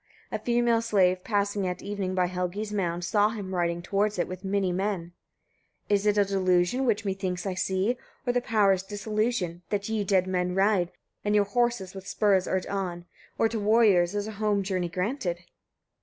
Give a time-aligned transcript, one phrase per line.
[0.31, 4.43] A female slave passing at evening by Helgi's mound, saw him riding towards it with
[4.43, 5.13] many men:
[5.89, 5.93] 38.
[5.95, 10.25] Is it a delusion which methinks I see, or the powers' dissolution, that ye, dead
[10.25, 10.91] men, ride,
[11.23, 13.05] and your horses with spurs urge on,
[13.37, 15.43] or to warriors is a home journey granted?